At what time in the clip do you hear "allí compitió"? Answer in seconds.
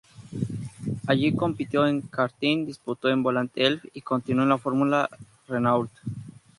1.05-1.85